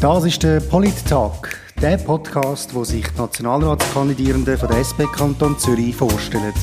[0.00, 5.94] Das ist der Polit-Talk, der Podcast, wo sich die Nationalratskandidierenden von der SP Kanton Zürich
[5.94, 6.54] vorstellen.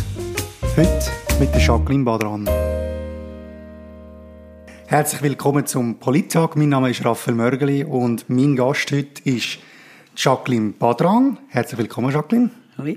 [0.76, 2.50] Heute mit der Jacqueline Badran.
[4.88, 6.56] Herzlich willkommen zum Polit-Talk.
[6.56, 9.60] Mein Name ist Raphael Mörgeli und mein Gast heute ist
[10.16, 11.38] Jacqueline Badran.
[11.50, 12.50] Herzlich willkommen, Jacqueline.
[12.76, 12.96] Hallo.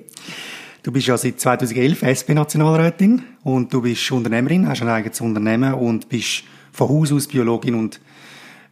[0.82, 6.08] Du bist ja seit 2011 SP-Nationalrätin und du bist Unternehmerin, hast ein eigenes Unternehmen und
[6.08, 8.00] bist von Haus aus Biologin und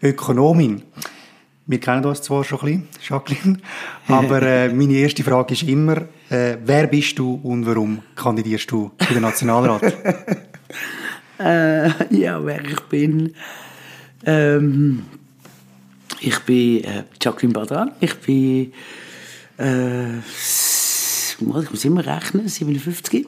[0.02, 0.84] Ökonomin.
[1.68, 3.58] Wir kennen uns zwar schon ein bisschen, Jacqueline,
[4.08, 5.98] aber äh, meine erste Frage ist immer,
[6.30, 9.82] äh, wer bist du und warum kandidierst du für den Nationalrat?
[11.38, 13.34] äh, ja, wer ich bin?
[14.24, 15.04] Ähm,
[16.20, 18.72] ich bin äh, Jacqueline Badran, ich bin
[19.58, 23.26] äh, ich muss immer rechnen, 57.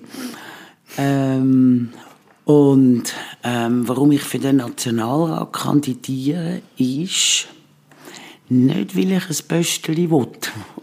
[0.97, 1.91] Ähm,
[2.47, 3.15] und
[3.45, 7.49] ähm, warum ich für den Nationalrat kandidiere, ist
[8.51, 10.29] nicht, weil ich ein Pöstchen will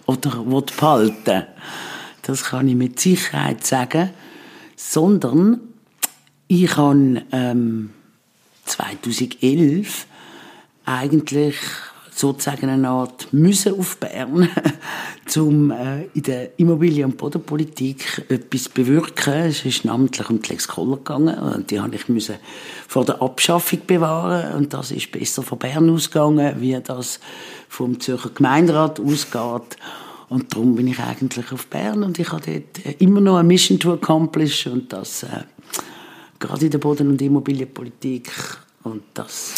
[0.06, 1.44] oder will behalten
[2.22, 4.12] Das kann ich mit Sicherheit sagen.
[4.76, 5.60] Sondern
[6.48, 7.90] ich habe ähm,
[8.66, 10.08] 2011
[10.86, 11.56] eigentlich
[12.12, 14.50] sozusagen eine Art müssen auf Bern,
[15.36, 19.34] um äh, in der Immobilien- und Bodenpolitik etwas bewirken.
[19.34, 22.36] Es ist namentlich um die Lex Koller gegangen und die habe ich müssen
[22.88, 27.20] vor der Abschaffung bewahren und das ist besser von Bern ausgegangen, wie das
[27.68, 29.78] vom Zürcher Gemeinderat ausgeht.
[30.30, 33.48] Und darum bin ich eigentlich auf Bern und ich habe dort äh, immer noch eine
[33.48, 35.44] Mission to accomplish und das äh,
[36.40, 38.32] gerade in der Boden- und Immobilienpolitik
[38.84, 39.56] und das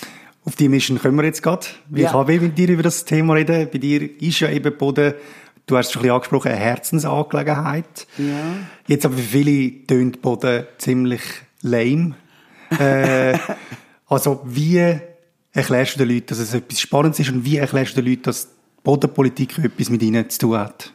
[0.50, 1.68] auf die Mission kommen wir jetzt gerade.
[1.94, 2.12] Ich ja.
[2.12, 3.68] kann mit dir über das Thema reden.
[3.72, 5.14] Bei dir ist ja eben Boden,
[5.70, 8.08] du hast es schon ein bisschen angesprochen, eine Herzensangelegenheit.
[8.18, 8.56] Ja.
[8.88, 11.22] Jetzt aber für viele tönt Boden ziemlich
[11.62, 12.16] lame.
[12.80, 13.38] äh,
[14.08, 15.00] also wie
[15.54, 18.24] erklärst du den Leuten, dass es etwas Spannendes ist und wie erklärst du den Leuten,
[18.24, 18.50] dass
[18.84, 20.94] Bodenpolitik etwas mit ihnen zu tun hat?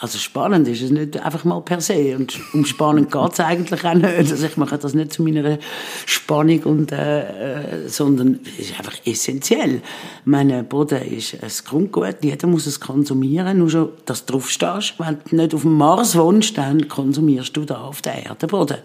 [0.00, 2.16] Also spannend ist es nicht einfach mal per se.
[2.16, 4.06] Und um spannend geht es eigentlich auch nicht.
[4.06, 5.58] Also ich mache das nicht zu meiner
[6.06, 9.82] Spannung, und, äh, äh, sondern es ist einfach essentiell.
[10.24, 13.58] Mein Boden ist ein Grundgut, jeder muss es konsumieren.
[13.58, 14.94] Nur schon, dass du drauf stehst.
[14.98, 18.78] Wenn du nicht auf dem Mars wohnst, dann konsumierst du da auf der Erde Boden.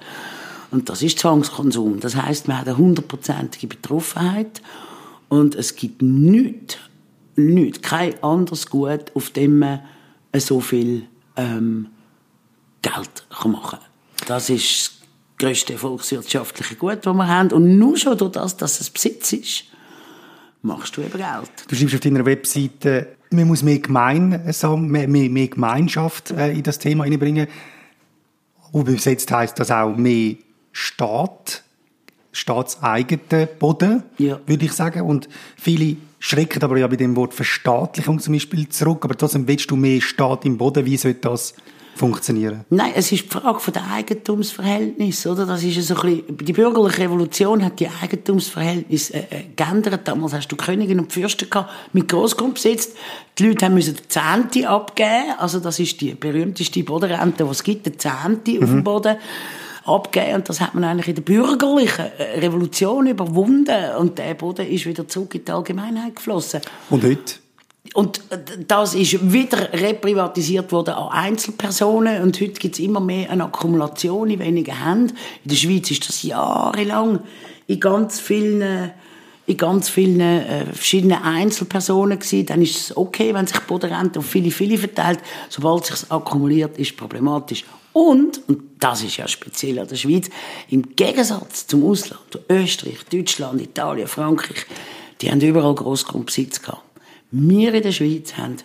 [0.72, 2.00] Und das ist Zwangskonsum.
[2.00, 4.62] Das heißt, man hat eine hundertprozentige Betroffenheit
[5.30, 6.78] und es gibt nichts,
[7.36, 9.82] nichts, kein anderes Gut, auf dem man
[10.40, 11.88] so viel ähm,
[12.82, 13.80] Geld machen kann.
[14.28, 15.02] Das ist das
[15.38, 17.52] grösste volkswirtschaftliche Gut, das wir haben.
[17.52, 19.64] Und nur schon durch das, dass es Besitz ist,
[20.62, 21.52] machst du eben Geld.
[21.68, 26.64] Du schreibst auf deiner Webseite, man muss mehr, Gemein, also mehr, mehr, Gemeinschaft äh, in
[26.64, 27.48] das Thema einbringen.
[28.74, 30.36] Übersetzt heisst das auch mehr
[30.72, 31.64] Staat,
[32.34, 34.40] staatseigenen Boden, ja.
[34.46, 35.02] würde ich sagen.
[35.02, 39.06] Und viele schrecken aber ja bei dem Wort Verstaatlichung zum Beispiel zurück.
[39.06, 40.86] Aber trotzdem willst du mehr Staat im Boden.
[40.86, 41.54] Wie soll das
[41.96, 42.66] funktionieren?
[42.70, 45.46] Nein, es ist die Frage von der Eigentumsverhältnis, oder?
[45.46, 50.08] Das ist so ein bisschen, die bürgerliche Revolution hat die Eigentumsverhältnisse äh, äh, geändert.
[50.08, 52.94] Damals hast du Königin und Fürsten gehabt mit Großgrundbesitz.
[53.38, 55.36] Die Leute haben müssen die Zehnte abgeben.
[55.38, 58.64] Also das ist die berühmteste Bodenrente, die es gibt, die Zehnte mhm.
[58.64, 58.84] auf dem mhm.
[58.84, 59.18] Boden
[59.86, 60.36] abgeben.
[60.36, 63.96] Und das hat man eigentlich in der bürgerlichen äh, Revolution überwunden.
[63.98, 66.62] Und der Boden ist wieder zurück in die Allgemeinheit geflossen.
[66.90, 67.36] Und heute?
[67.94, 72.22] Und äh, das ist wieder reprivatisiert worden an Einzelpersonen.
[72.22, 75.18] Und heute gibt es immer mehr eine Akkumulation in wenigen Händen.
[75.44, 77.20] In der Schweiz ist das jahrelang
[77.68, 78.92] in ganz vielen
[79.46, 82.46] in ganz vielen äh, verschiedenen Einzelpersonen gewesen.
[82.46, 85.20] Dann ist es okay, wenn sich Bodenrente auf viele, viele verteilt.
[85.50, 87.66] Sobald sich akkumuliert, ist es problematisch.
[87.94, 90.30] Und, und das ist ja speziell an der Schweiz,
[90.70, 94.66] im Gegensatz zum Ausland, Österreich, Deutschland, Italien, Frankreich,
[95.22, 96.82] die haben überall Grossgrundbesitz gehabt.
[97.32, 98.58] Wir in der Schweiz haben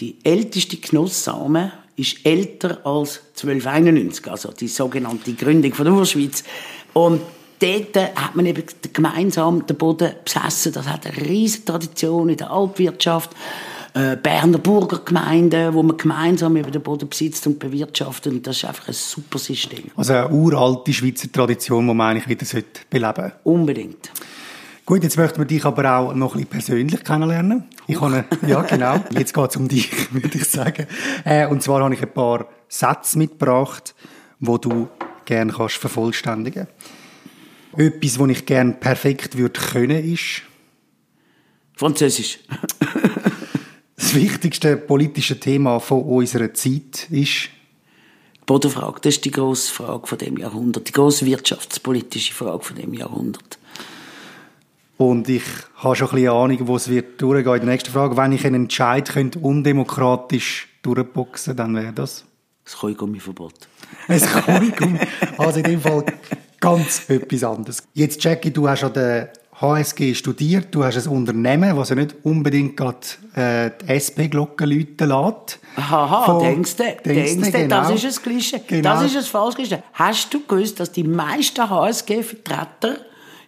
[0.00, 6.44] die älteste Genosssamen ist älter als 1291, also die sogenannte Gründung von der Urschweiz.
[6.92, 7.20] Und
[7.58, 8.62] dort hat man eben
[8.92, 10.72] gemeinsam den Boden besessen.
[10.72, 13.30] Das hat eine riesige Tradition in der Altwirtschaft
[13.98, 18.32] äh, Berner Burgergemeinden, wo man gemeinsam über den Boden besitzt und bewirtschaftet.
[18.32, 19.84] Und das ist einfach ein super System.
[19.96, 23.32] Also eine uralte Schweizer Tradition, die man eigentlich wieder beleben sollte.
[23.42, 24.10] Unbedingt.
[24.86, 27.64] Gut, jetzt möchten wir dich aber auch noch ein bisschen persönlich kennenlernen.
[27.88, 29.02] Ich habe, ja, genau.
[29.10, 30.86] Jetzt geht es um dich, würde ich sagen.
[31.24, 33.94] Äh, und zwar habe ich ein paar Sätze mitgebracht,
[34.38, 34.88] wo du
[35.24, 36.68] gerne kannst vervollständigen.
[37.76, 40.42] Etwas, was ich gerne perfekt würde können, ist
[41.78, 42.40] Französisch.
[44.08, 47.50] das wichtigste politische Thema von unserer Zeit ist?
[48.36, 52.76] Die Bodenfrage, das ist die grosse Frage von dem Jahrhundert, die grosse wirtschaftspolitische Frage von
[52.76, 53.58] dem Jahrhundert.
[54.96, 55.42] Und ich
[55.76, 58.16] habe schon ein bisschen Ahnung, wo es wird durchgehen in der nächsten Frage.
[58.16, 62.24] Wenn ich einen Entscheid könnte undemokratisch durchboxen, dann wäre das?
[62.64, 63.68] Das Kaugummiverbot.
[64.08, 65.00] Ein Kaugummi.
[65.36, 66.06] Also in dem Fall
[66.60, 67.82] ganz etwas anderes.
[67.92, 72.14] Jetzt, Jackie, du hast an der HSG studiert, du hast ein Unternehmen, was ja nicht
[72.22, 72.98] unbedingt gerade
[73.34, 75.58] äh, die SP-Glocke läuten lässt.
[75.76, 77.90] Haha, Von- denkst du, denkst denkst du, genau.
[77.90, 78.60] das ist ein Klischee.
[78.66, 78.82] Genau.
[78.90, 79.82] Das ist ein falsches Klischee.
[79.94, 82.98] Hast du gewusst, dass die meisten HSG-Vertreter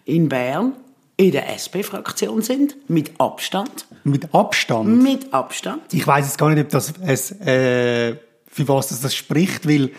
[0.05, 0.73] in Bern
[1.17, 2.77] in der SP-Fraktion sind?
[2.89, 3.87] Mit Abstand.
[4.03, 5.03] Mit Abstand.
[5.03, 5.83] Mit Abstand.
[5.93, 8.17] Ich weiß jetzt gar nicht, ob das ein, äh,
[8.49, 9.91] für was das, das spricht, weil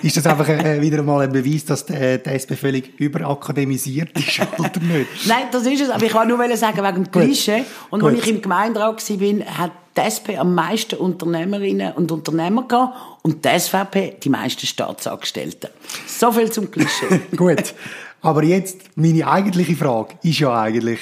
[0.00, 4.40] ist das einfach äh, wieder mal ein Beweis, dass die, die SP völlig überakademisiert ist
[4.58, 5.26] oder nicht?
[5.26, 5.90] Nein, das ist es.
[5.90, 7.64] Aber ich wollte nur sagen, wegen dem Klischee.
[7.90, 12.96] Und als ich im Gemeinderat war, hat die SP am meisten Unternehmerinnen und Unternehmer gehabt
[13.22, 15.70] und die SVP die meisten Staatsangestellten.
[16.06, 17.20] So viel zum Klischee.
[17.36, 17.74] Gut.
[18.22, 21.00] Aber jetzt, meine eigentliche Frage ist ja eigentlich,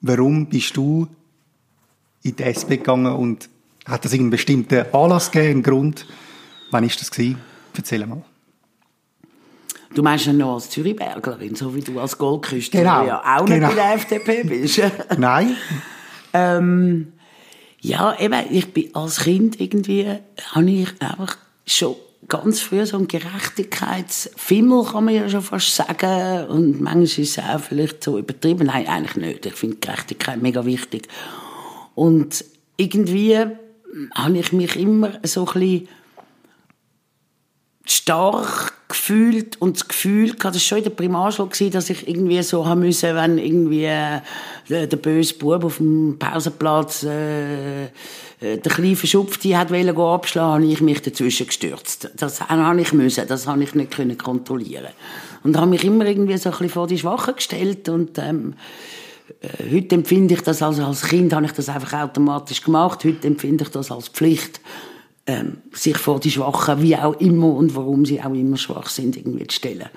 [0.00, 1.06] warum bist du
[2.22, 3.48] in die SP gegangen und
[3.84, 6.06] hat das irgendeinen bestimmten Anlass gegeben, einen Grund?
[6.72, 7.38] Wann ist das gewesen?
[7.76, 8.22] Erzähl mal.
[9.94, 13.54] Du meinst ja noch als Zürichbergerin, so wie du als Goldküste, Genau, ja auch nicht
[13.54, 13.68] genau.
[13.68, 14.80] bei der FDP bist.
[15.18, 15.56] Nein?
[16.34, 17.12] ähm,
[17.80, 20.06] ja, eben, ich bin als Kind irgendwie,
[20.52, 21.96] habe ich einfach schon
[22.28, 26.46] ganz früh so ein Gerechtigkeitsfimmel, kann man ja schon fast sagen.
[26.48, 28.66] Und manchmal ist es auch vielleicht so übertrieben.
[28.66, 29.46] Nein, eigentlich nicht.
[29.46, 31.08] Ich finde Gerechtigkeit mega wichtig.
[31.94, 32.44] Und
[32.76, 33.38] irgendwie
[34.14, 35.88] habe ich mich immer so ein bisschen
[37.86, 42.42] stark gefühlt und das Gefühl gehabt, das war schon in der Primarschule, dass ich irgendwie
[42.42, 44.20] so haben müssen, wenn irgendwie äh,
[44.68, 47.86] der, der böse Bub auf dem Pausenplatz äh,
[48.40, 52.10] äh, den kleinen Verschupfti hat wollen abschlagen, habe ich mich dazwischen gestürzt.
[52.16, 54.92] Das habe ich müssen, das habe ich nicht können kontrollieren.
[55.42, 58.54] Und habe mich immer irgendwie so ein bisschen vor die Schwachen gestellt und ähm,
[59.40, 63.04] äh, heute empfinde ich das also als Kind habe ich das einfach automatisch gemacht.
[63.04, 64.60] Heute empfinde ich das als Pflicht,
[65.26, 69.16] ähm, sich vor die Schwachen, wie auch immer und warum sie auch immer schwach sind,
[69.16, 69.88] irgendwie zu stellen.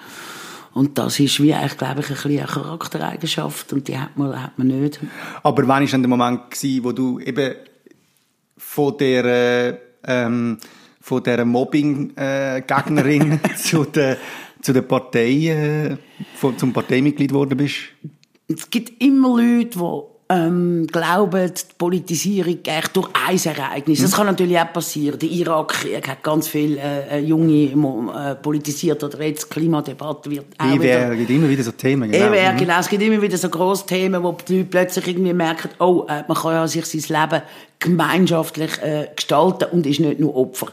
[0.73, 4.41] Und das ist wie eigentlich, glaube ich, ein bisschen eine Charaktereigenschaft und die hat man,
[4.41, 4.99] hat man nicht.
[5.43, 7.55] Aber wann war dann der Moment, gewesen, wo du eben
[8.57, 10.57] von der, äh, ähm,
[11.01, 14.17] von der Mobbing-Gegnerin zu der,
[14.61, 15.97] zu der Partei, äh,
[16.35, 17.77] von, zum Parteimitglied geworden bist?
[18.47, 24.01] Es gibt immer Leute, die ähm, glauben, die Politisierung echt durch ein Ereignis.
[24.03, 25.17] Das kann natürlich auch passieren.
[25.17, 30.65] Der Irakkrieg hat ganz viele äh, junge mo- äh, politisiert oder jetzt Klimadebatte wird auch
[30.67, 31.15] EWR, wieder...
[31.15, 32.11] gibt immer wieder so Themen.
[32.11, 32.25] Genau.
[32.27, 32.57] EWR, Mhm.
[32.57, 32.79] genau.
[32.79, 36.23] Es gibt immer wieder so grosse Themen, wo die Leute plötzlich irgendwie merken, oh, äh,
[36.27, 37.41] man kann ja sich sein Leben
[37.79, 40.67] gemeinschaftlich äh, gestalten und ist nicht nur Opfer.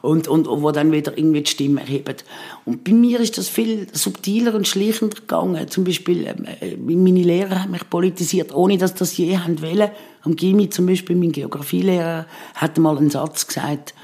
[0.00, 2.16] Und, und, und wo dann wieder irgendwie die Stimme erheben.
[2.64, 5.68] Und bei mir ist das viel subtiler und schleichender gegangen.
[5.68, 9.90] Zum Beispiel, ähm, äh, meine Lehrer haben mich politisiert, ohne dass das je haben wollen.
[10.22, 13.94] Am Gimmi zum Beispiel, mein Geografielehrer hat mal einen Satz gesagt,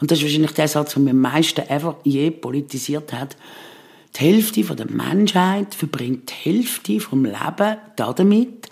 [0.00, 3.36] und das ist wahrscheinlich der Satz, der mich am meisten ever je politisiert hat.
[4.16, 8.68] Die Hälfte der Menschheit verbringt die Hälfte vom Leben damit,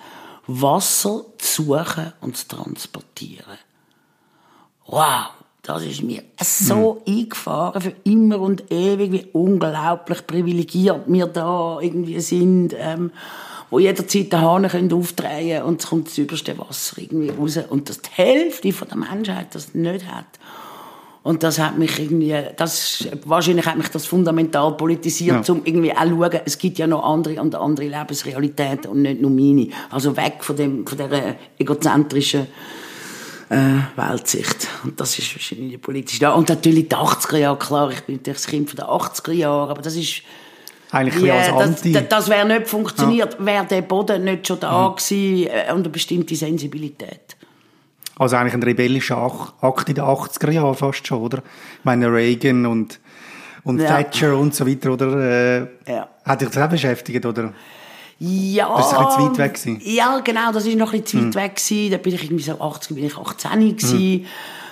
[0.47, 3.59] Wasser zu suchen und zu transportieren.
[4.87, 5.31] Wow,
[5.65, 12.21] das ist mir so eingefahren für immer und ewig, wie unglaublich privilegiert wir da irgendwie
[12.21, 13.11] sind, ähm,
[13.71, 17.59] wo jederzeit den Hahn können aufdrehen können und es kommt das überste Wasser irgendwie raus
[17.71, 20.27] und dass die Hälfte von der Menschheit das nicht hat.
[21.23, 25.55] Und das hat mich irgendwie, das, wahrscheinlich hat mich das fundamental politisiert, Ja.
[25.55, 29.23] um irgendwie auch zu schauen, es gibt ja noch andere und andere Lebensrealitäten und nicht
[29.23, 29.69] nur meine.
[29.91, 32.47] Also weg von dem, von dieser egozentrischen,
[33.51, 33.57] äh,
[33.97, 34.69] Weltsicht.
[34.85, 36.33] Und das ist wahrscheinlich politisch da.
[36.33, 39.71] Und natürlich die 80er Jahre, klar, ich bin natürlich das Kind von den 80er Jahren,
[39.71, 40.23] aber das ist,
[40.91, 41.93] Eigentlich das, als Anti.
[41.93, 45.89] das, das wäre nicht funktioniert, wäre der Boden nicht schon da gewesen äh, und eine
[45.89, 47.37] bestimmte Sensibilität.
[48.17, 49.17] Also eigentlich ein rebellischer
[49.61, 51.39] Akt in den 80er Jahren fast schon, oder?
[51.79, 53.01] Ich meine, Reagan und,
[53.65, 53.89] und Ja.
[53.89, 55.17] Thatcher und so weiter, oder?
[55.19, 56.09] Äh, Ja.
[56.25, 57.53] Hat dich das auch beschäftigt, oder?
[58.19, 58.77] Ja.
[58.77, 59.81] Das ist ein bisschen zu weit weg gewesen.
[59.85, 61.91] Ja, genau, das ist noch ein bisschen zu weit weg gewesen.
[61.91, 64.27] Da bin ich irgendwie so 80, bin ich 18 gewesen.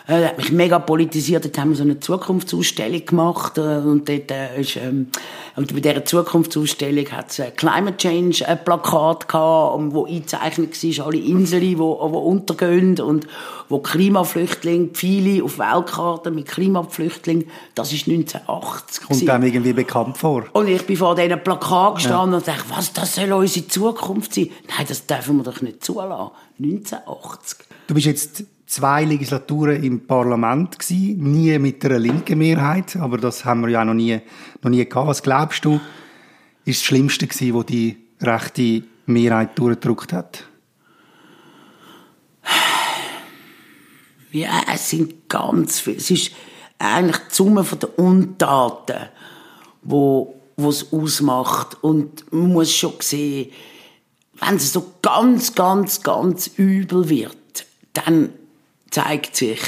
[0.07, 1.45] Äh, das hat mich mega politisiert.
[1.45, 3.59] Dort haben wir so eine Zukunftsausstellung gemacht.
[3.59, 5.09] Äh, und dort äh, ist, ähm,
[5.57, 10.83] und bei dieser Zukunftsausstellung hat es ein Climate Change äh, Plakat gehabt, um, wo eingezeichnet
[10.83, 13.27] war, alle Inseln, die wo, wo untergehen und
[13.69, 20.45] wo Klimaflüchtlinge, viele auf Weltkarten mit Klimaflüchtlingen, das ist 1980 Kommt einem irgendwie bekannt vor.
[20.53, 24.51] Und ich bin vor diesen Plakat gestanden und dachte, was, das soll unsere Zukunft sein?
[24.69, 26.33] Nein, das dürfen wir doch nicht zulassen.
[26.59, 27.59] 1980.
[27.87, 33.45] Du bist jetzt zwei Legislaturen im Parlament gewesen, nie mit einer linken Mehrheit, aber das
[33.45, 34.19] haben wir ja noch nie,
[34.63, 35.09] noch nie gehabt.
[35.09, 35.79] Was glaubst du,
[36.65, 40.45] ist das Schlimmste gewesen, was die rechte Mehrheit durchgedrückt hat?
[44.31, 45.99] Ja, es sind ganz viele.
[45.99, 46.33] Es ist
[46.79, 49.11] eigentlich die Summe der Untaten,
[49.83, 51.77] wo es ausmacht.
[51.83, 53.51] Und man muss schon sehen,
[54.33, 58.31] wenn es so ganz, ganz, ganz übel wird, dann
[58.93, 59.61] zeigt sich,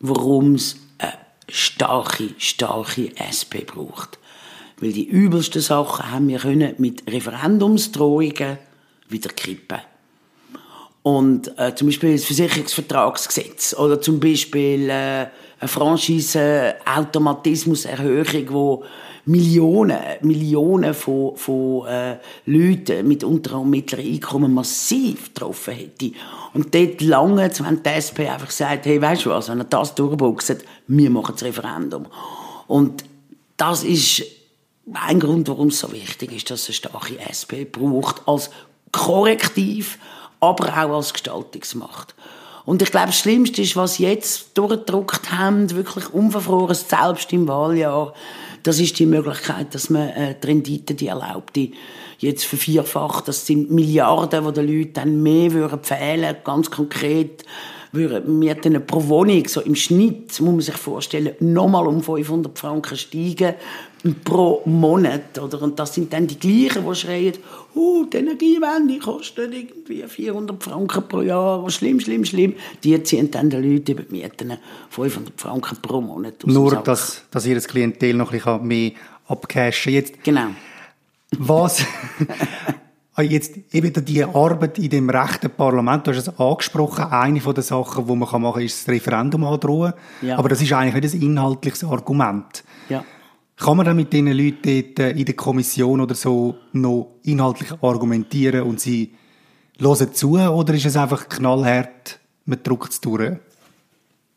[0.00, 1.12] warum es eine
[1.48, 4.18] starke, starke SP braucht.
[4.78, 8.58] Weil die übelsten Sachen haben wir können mit Referendumsdrohungen
[9.08, 9.78] wieder kippen.
[11.02, 15.26] Und äh, zum Beispiel das Versicherungsvertragsgesetz oder zum Beispiel äh,
[15.62, 18.84] eine Franchise-Automatismuserhöhung, wo
[19.24, 22.16] Millionen, Millionen von, von äh,
[22.46, 26.10] Leuten mit unteren und mittleren Einkommen massiv getroffen hätte.
[26.52, 29.94] Und dort lange, wenn die SP einfach sagt, hey, weißt du was, wenn er das
[29.94, 32.06] durchboxt, wir machen das Referendum.
[32.66, 33.04] Und
[33.56, 34.24] das ist
[34.92, 38.50] ein Grund, warum es so wichtig ist, dass es eine starke SP braucht, als
[38.90, 40.00] Korrektiv,
[40.40, 42.16] aber auch als Gestaltungsmacht.
[42.64, 47.48] Und ich glaube, das Schlimmste ist, was sie jetzt durchgedruckt haben, wirklich unverfroren, selbst im
[47.48, 48.14] Wahljahr,
[48.62, 51.70] das ist die Möglichkeit, dass man äh, die Rendite, die erlaubte,
[52.18, 53.26] jetzt vervierfacht.
[53.26, 57.44] Das sind Milliarden, die den Leuten dann mehr würden fehlen, ganz konkret
[57.92, 62.58] würden wir dann pro Wohnung, so im Schnitt, muss man sich vorstellen, nochmal um 500
[62.58, 63.54] Franken steigen
[64.24, 65.38] pro Monat.
[65.38, 65.62] Oder?
[65.62, 67.34] Und das sind dann die gleichen, die schreien,
[67.74, 72.54] oh, die Energiewende kostet irgendwie 400 Franken pro Jahr, schlimm, schlimm, schlimm.
[72.82, 74.58] Die ziehen dann den Leuten über die Mieten
[74.90, 78.92] 500 Franken pro Monat aus Nur, dass, dass ihr das Klientel noch ein bisschen mehr
[79.28, 80.48] abcashen Jetzt, Genau.
[81.38, 81.84] Was...
[83.20, 87.62] Jetzt eben die Arbeit in dem rechten Parlament, du hast es angesprochen, eine von den
[87.62, 89.92] Sachen, die man machen kann, ist das Referendum androhen.
[90.22, 90.38] Ja.
[90.38, 92.64] Aber das ist eigentlich nicht ein inhaltliches Argument.
[92.88, 93.04] Ja.
[93.56, 97.70] Kann man dann mit diesen Leuten dort äh, in der Kommission oder so noch inhaltlich
[97.80, 99.12] argumentieren und sie
[99.78, 103.36] hören zu oder ist es einfach knallhart, man drückt es durch?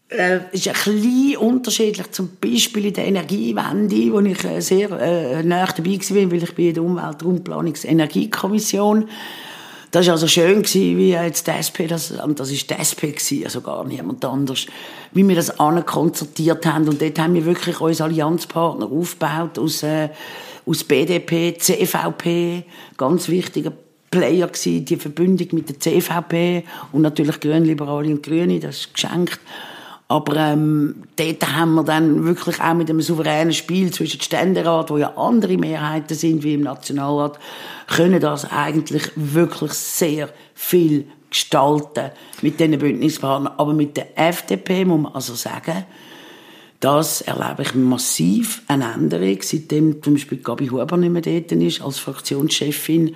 [0.09, 2.11] äh, ist ein bisschen unterschiedlich.
[2.11, 6.57] Zum Beispiel in der Energiewende, wo ich äh, sehr äh, nah dabei war, weil ich
[6.57, 9.09] in der Umwelt- und Raumplanungsenergiekommission.
[9.95, 13.45] Das war also schön, wie jetzt die SP, das, und das ist die SP gewesen,
[13.45, 14.65] also gar niemand anders,
[15.13, 16.89] wie wir das konzertiert haben.
[16.89, 20.09] Und dort haben wir wirklich unsere Allianzpartner aufgebaut aus, äh,
[20.65, 22.65] aus BDP, CVP,
[22.97, 23.71] ganz wichtiger
[24.11, 29.39] Player gewesen, die Verbündung mit der CVP und natürlich Grünliberale und Grüne, das ist geschenkt.
[30.07, 34.97] Aber ähm, dort haben wir dann wirklich auch mit einem souveränen Spiel zwischen Ständerat, wo
[34.97, 37.39] ja andere Mehrheiten sind wie im Nationalrat,
[37.87, 42.11] können das eigentlich wirklich sehr viel gestalten
[42.43, 43.53] mit diesen Bündnispartnern.
[43.57, 45.85] Aber mit der FDP muss man also sagen,
[46.79, 51.81] das erlebe ich massiv eine Änderung, seitdem zum Beispiel Gabi Huber nicht mehr dort ist,
[51.81, 53.15] als Fraktionschefin.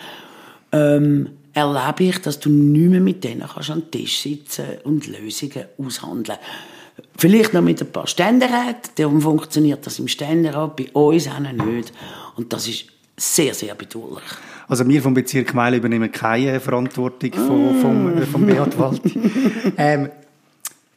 [0.71, 5.05] Ähm, erlebe ich, dass du nicht mehr mit denen kannst an den Tisch sitzen und
[5.05, 6.78] Lösungen aushandeln kannst.
[7.17, 11.93] Vielleicht noch mit ein paar Ständeräten, darum funktioniert das im Ständerat, bei uns auch nicht.
[12.35, 12.85] Und das ist
[13.17, 14.23] sehr, sehr bedauerlich.
[14.67, 18.75] Also wir vom Bezirk Meil übernehmen keine Verantwortung von, vom, äh, vom Beat
[19.77, 20.09] ähm,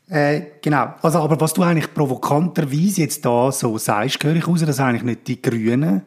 [0.09, 0.95] äh, genau.
[1.01, 5.05] Also, aber was du eigentlich provokanterweise jetzt da so sagst, höre ich raus, dass eigentlich
[5.05, 6.03] nicht die Grünen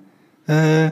[0.45, 0.91] äh,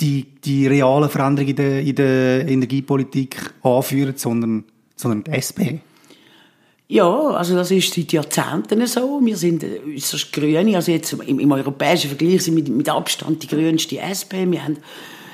[0.00, 4.64] die, die realen Veränderungen in der, in der Energiepolitik anführen, sondern,
[4.96, 5.78] sondern die SP.
[6.92, 9.18] Ja, also das ist seit Jahrzehnten so.
[9.22, 13.46] Wir sind äußerst Grüne, also jetzt im, im europäischen Vergleich sind wir mit Abstand die
[13.46, 14.44] grünste SP.
[14.44, 14.76] Wir haben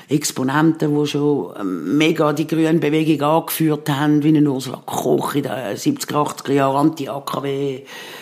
[0.07, 5.51] Exponenten, die schon ähm, mega die grüne Bewegung angeführt haben, wie Ursula Koch in den
[5.51, 7.81] 70er, 80er Jahren, Anti-AKW,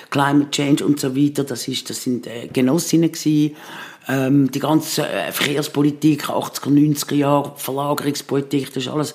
[0.10, 1.44] Climate Change und so weiter.
[1.44, 3.56] Das, ist, das sind äh, Genossinnen gewesen.
[4.08, 9.14] Ähm, die ganze äh, Verkehrspolitik, 80er, 90er Jahre, Verlagerungspolitik, das war alles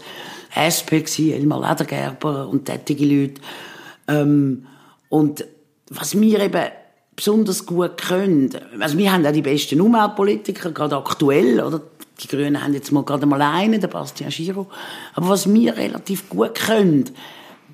[0.54, 3.40] SP gewesen, Elmar Ledergerber und tätige Leute.
[4.08, 4.66] Ähm,
[5.08, 5.44] und
[5.88, 6.64] was wir eben
[7.14, 11.80] besonders gut können, also wir haben auch die besten Umweltpolitiker, gerade aktuell, oder?
[12.22, 14.68] Die Grünen haben jetzt mal gerade mal einen, der Bastian Giro.
[15.14, 17.10] Aber was wir relativ gut können,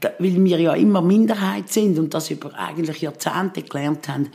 [0.01, 4.29] weil wir ja immer Minderheit sind und das über eigentlich Jahrzehnte gelernt haben,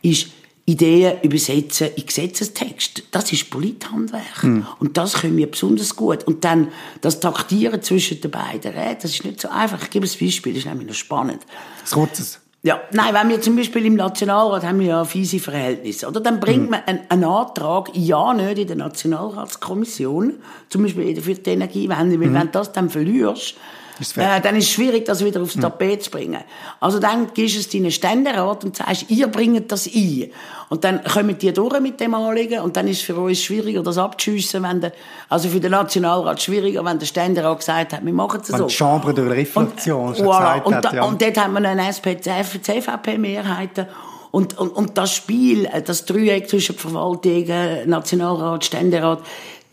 [0.00, 0.28] ist
[0.68, 3.04] Ideen übersetzen in Gesetzestext.
[3.10, 4.44] Das ist Polithandwerk.
[4.44, 4.66] Mhm.
[4.78, 6.24] Und das können wir besonders gut.
[6.24, 6.68] Und dann
[7.00, 9.82] das Taktieren zwischen den beiden Räten, das ist nicht so einfach.
[9.82, 11.40] Ich gebe ein Beispiel, das ist nämlich noch spannend.
[11.80, 12.40] Das kurzes.
[12.62, 16.20] Ja, nein, wenn wir zum Beispiel im Nationalrat haben wir ja fiese Verhältnisse, oder?
[16.20, 16.70] Dann bringt mhm.
[16.70, 20.34] man einen, einen, Antrag, ja nicht in der Nationalratskommission,
[20.68, 22.34] zum Beispiel für die Energiewende, weil mhm.
[22.34, 23.54] wenn du das dann verlierst,
[24.00, 26.40] Ist äh, dann ist es schwierig, das wieder aufs Tapet zu bringen.
[26.80, 30.30] Also dann gibst du es deinen Ständerat und sagst, ihr bringt das ein.
[30.68, 33.82] Und dann kommen die durch mit dem Anliegen und dann ist es für uns schwieriger,
[33.82, 34.92] das abzuschiessen, wenn der,
[35.28, 38.66] also für den Nationalrat schwieriger, wenn der Ständerat gesagt hat, wir machen es so.
[38.66, 40.62] die Chambre de Réflexion schon voilà.
[40.62, 41.04] und, hat, da, ja.
[41.04, 43.86] und dort haben wir eine SP-CVP-Mehrheiten.
[44.30, 49.20] Und, und, und das Spiel, äh, das Dreieck zwischen Verwaltung, äh, Nationalrat, Ständerat,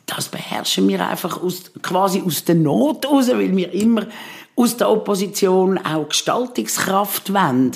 [0.06, 4.06] das beherrschen wir einfach aus, quasi aus der Not raus, weil wir immer
[4.56, 7.72] aus der Opposition auch Gestaltungskraft wollen.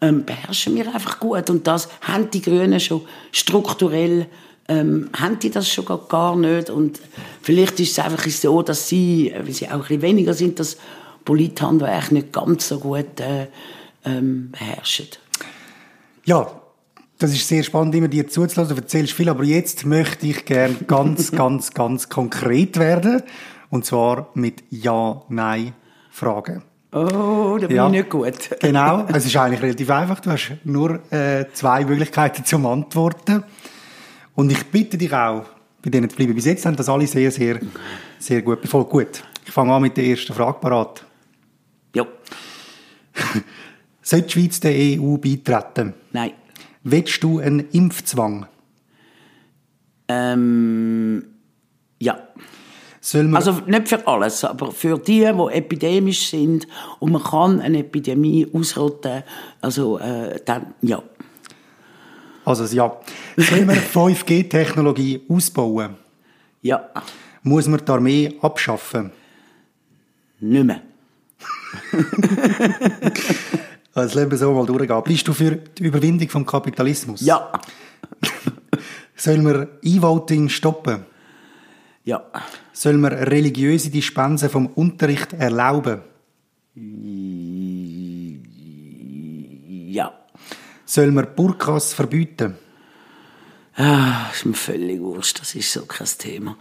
[0.00, 1.50] Ähm, beherrschen wir einfach gut.
[1.50, 4.26] Und das haben die Grünen schon strukturell
[4.68, 6.70] ähm, haben die das schon gar- gar nicht.
[6.70, 7.00] Und
[7.42, 10.58] vielleicht ist es einfach so, dass sie, äh, weil sie auch ein bisschen weniger sind,
[10.60, 10.76] das
[11.24, 13.48] Polithandwerk nicht ganz so gut äh,
[14.04, 15.08] ähm, beherrschen.
[16.24, 16.61] Ja,
[17.22, 18.74] das ist sehr spannend, immer dir zuzulassen.
[18.76, 23.22] Du erzählst viel, aber jetzt möchte ich gern ganz, ganz, ganz konkret werden.
[23.70, 26.62] Und zwar mit Ja-Nein-Fragen.
[26.92, 27.86] Oh, da bin Ja.
[27.86, 28.34] ich nicht gut.
[28.60, 30.20] Genau, es ist eigentlich relativ einfach.
[30.20, 33.44] Du hast nur äh, zwei Möglichkeiten zum Antworten.
[34.34, 35.44] Und ich bitte dich auch,
[35.82, 36.34] bei denen zu bleiben.
[36.34, 37.60] Bis jetzt haben das alle sehr, sehr,
[38.18, 38.90] sehr gut befolgt.
[38.90, 41.04] Gut, ich fange an mit der ersten Frage parat.
[41.94, 42.06] Ja.
[44.02, 45.94] Sollte die Schweiz der EU beitreten?
[46.12, 46.32] Nein.
[46.84, 48.46] Willst du einen Impfzwang?
[50.08, 51.24] Ähm,
[51.98, 52.18] ja.
[53.32, 56.68] Also nicht für alles, aber für die, die epidemisch sind
[57.00, 59.24] und man kann eine Epidemie ausrotten,
[59.60, 61.02] also äh, dann ja.
[62.44, 62.96] also ja.
[63.36, 65.96] Soll man 5G-Technologie ausbauen?
[66.60, 66.90] Ja.
[67.42, 69.10] Muss man die Armee abschaffen?
[70.38, 70.82] Nicht mehr.
[73.94, 75.02] Lassen wir so mal durchgehen.
[75.04, 77.20] Bist du für die Überwindung vom Kapitalismus?
[77.20, 77.52] Ja.
[79.16, 81.04] Soll man E-Voting stoppen?
[82.04, 82.24] Ja.
[82.72, 86.00] Soll man religiöse Dispensen vom Unterricht erlauben?
[89.92, 90.12] Ja.
[90.86, 92.56] Soll man Burkas verbieten?
[93.76, 96.56] Ah, ist mir völlig wurscht, das ist so kein Thema.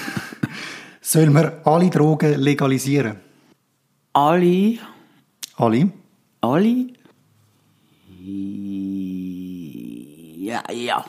[1.00, 3.20] Soll man alle Drogen legalisieren?
[4.12, 4.78] Alle,
[5.56, 5.90] Alle?
[6.42, 6.86] Alle?
[10.36, 11.04] Ja, ja.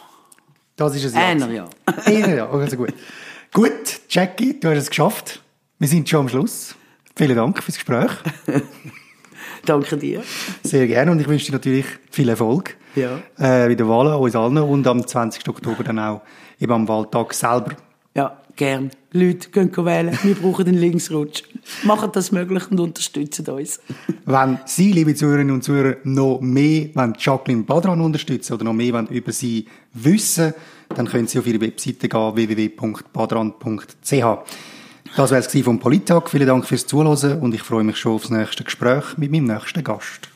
[0.75, 1.21] Das ist Ja.
[1.21, 1.65] Einer ja.
[2.05, 2.93] Einer ja, also gut.
[3.51, 5.41] Gut, Jackie, du hast es geschafft.
[5.79, 6.75] Wir sind schon am Schluss.
[7.15, 8.11] Vielen Dank fürs Gespräch.
[9.65, 10.23] Danke dir.
[10.63, 13.17] Sehr gerne und ich wünsche dir natürlich viel Erfolg Ja.
[13.37, 15.47] äh, bei den Wahlen, uns allen und am 20.
[15.47, 16.21] Oktober dann auch
[16.59, 17.75] eben am Wahltag selber.
[18.15, 18.91] Ja, gern.
[19.11, 20.17] Leute, gehen wählen.
[20.21, 21.43] Wir brauchen den Linksrutsch.
[21.83, 23.79] Machen das möglich und unterstützen uns.
[24.25, 28.93] Wenn Sie, liebe Zuhörerinnen und Zuhörer, noch mehr wollen Jacqueline Badran unterstützen oder noch mehr
[28.93, 30.53] wollen über sie wissen,
[30.89, 34.09] dann können Sie auf ihre Webseite gehen, www.badran.ch.
[35.15, 36.29] Das war es vom Polittag.
[36.29, 39.83] Vielen Dank fürs Zuhören und ich freue mich schon aufs nächste Gespräch mit meinem nächsten
[39.83, 40.29] Gast.